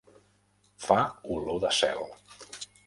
Fa 0.85 0.97
olor 1.37 1.61
de 1.67 1.73
cel. 1.83 2.05